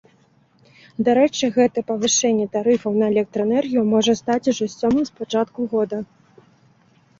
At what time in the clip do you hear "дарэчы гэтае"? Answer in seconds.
1.09-1.83